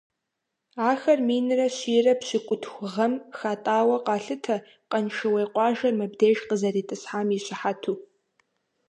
[0.89, 4.55] Ахэр минрэ щийрэ пщыкӀутху гъэм хатӀауэ къалъытэ,
[4.89, 7.95] Къаншыуей къуажэр мыбдеж къызэритӀысхьам и щыхьэту.